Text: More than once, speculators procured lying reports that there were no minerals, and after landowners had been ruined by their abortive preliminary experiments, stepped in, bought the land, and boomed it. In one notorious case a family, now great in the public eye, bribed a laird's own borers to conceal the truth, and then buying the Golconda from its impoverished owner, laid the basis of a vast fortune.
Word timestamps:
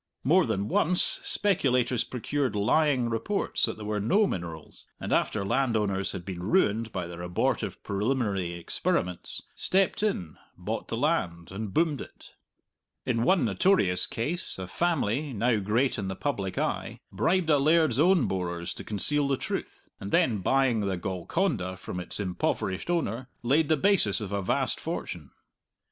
More 0.23 0.47
than 0.47 0.67
once, 0.67 1.19
speculators 1.23 2.03
procured 2.03 2.55
lying 2.55 3.07
reports 3.11 3.65
that 3.65 3.77
there 3.77 3.85
were 3.85 3.99
no 3.99 4.25
minerals, 4.25 4.87
and 4.99 5.13
after 5.13 5.45
landowners 5.45 6.13
had 6.13 6.25
been 6.25 6.41
ruined 6.41 6.91
by 6.91 7.05
their 7.05 7.21
abortive 7.21 7.83
preliminary 7.83 8.53
experiments, 8.53 9.43
stepped 9.55 10.01
in, 10.01 10.39
bought 10.57 10.87
the 10.87 10.97
land, 10.97 11.51
and 11.51 11.71
boomed 11.71 12.01
it. 12.01 12.33
In 13.05 13.21
one 13.21 13.45
notorious 13.45 14.07
case 14.07 14.57
a 14.57 14.65
family, 14.65 15.33
now 15.33 15.57
great 15.59 15.99
in 15.99 16.07
the 16.07 16.15
public 16.15 16.57
eye, 16.57 16.99
bribed 17.11 17.51
a 17.51 17.59
laird's 17.59 17.99
own 17.99 18.25
borers 18.25 18.73
to 18.73 18.83
conceal 18.83 19.27
the 19.27 19.37
truth, 19.37 19.87
and 19.99 20.09
then 20.11 20.39
buying 20.39 20.79
the 20.79 20.97
Golconda 20.97 21.77
from 21.77 21.99
its 21.99 22.19
impoverished 22.19 22.89
owner, 22.89 23.29
laid 23.43 23.69
the 23.69 23.77
basis 23.77 24.19
of 24.19 24.31
a 24.31 24.41
vast 24.41 24.79
fortune. 24.79 25.29